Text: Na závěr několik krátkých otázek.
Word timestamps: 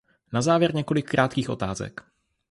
Na 0.33 0.41
závěr 0.41 0.75
několik 0.75 1.09
krátkých 1.09 1.49
otázek. 1.49 2.01